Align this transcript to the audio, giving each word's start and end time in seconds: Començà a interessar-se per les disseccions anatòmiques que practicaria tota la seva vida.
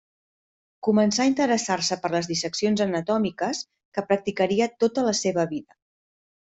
Començà 0.87 1.19
a 1.25 1.31
interessar-se 1.31 1.99
per 2.07 2.11
les 2.15 2.31
disseccions 2.33 2.83
anatòmiques 2.87 3.63
que 3.99 4.09
practicaria 4.11 4.73
tota 4.85 5.09
la 5.11 5.19
seva 5.25 5.49
vida. 5.57 5.83